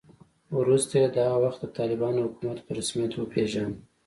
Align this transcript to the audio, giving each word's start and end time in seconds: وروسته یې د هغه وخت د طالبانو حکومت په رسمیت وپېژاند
وروسته 0.59 0.93
یې 1.01 1.07
د 1.11 1.17
هغه 1.27 1.39
وخت 1.45 1.59
د 1.61 1.65
طالبانو 1.77 2.25
حکومت 2.25 2.59
په 2.65 2.71
رسمیت 2.79 3.13
وپېژاند 3.15 3.73